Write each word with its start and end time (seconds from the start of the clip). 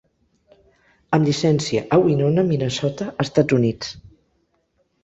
Amb 1.17 1.27
llicència 1.29 1.83
a 1.99 2.01
Winona, 2.07 2.47
Minnesota, 2.49 3.13
Estats 3.27 3.61
Units. 3.61 3.95